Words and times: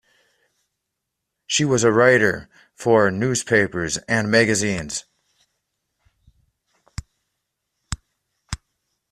She 1.45 1.63
was 1.63 1.83
a 1.83 1.91
writer 1.91 2.49
for 2.73 3.11
newspapers 3.11 3.97
and 4.07 4.31
magazines. 4.31 5.05